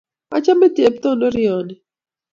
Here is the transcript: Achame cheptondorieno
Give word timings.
Achame 0.35 0.67
cheptondorieno 0.75 1.75